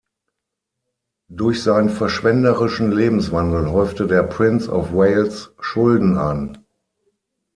Durch 1.29 1.61
seinen 1.61 1.91
verschwenderischen 1.91 2.91
Lebenswandel 2.91 3.69
häufte 3.71 4.07
der 4.07 4.23
Prince 4.23 4.67
of 4.67 4.93
Wales 4.93 5.51
Schulden 5.59 6.17
an. 6.17 6.65